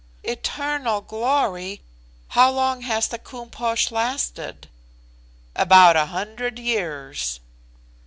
"Eternal 0.23 1.01
glory! 1.01 1.83
How 2.29 2.49
long 2.49 2.81
has 2.81 3.07
the 3.07 3.19
Koom 3.19 3.51
Posh 3.51 3.91
lasted?" 3.91 4.67
"About 5.55 5.95
100 5.95 6.57
years." 6.57 7.39